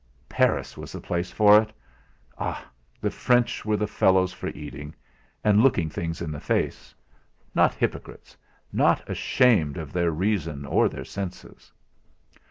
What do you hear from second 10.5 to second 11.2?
or their